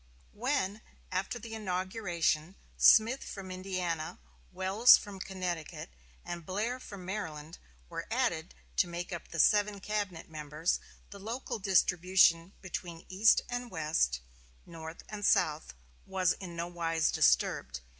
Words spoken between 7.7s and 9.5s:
were added to make up the